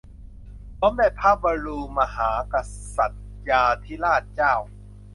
[0.81, 2.55] สมเด็จพระบูรพมหาก
[2.95, 3.19] ษัตริ
[3.49, 4.53] ยาธิราชเจ้า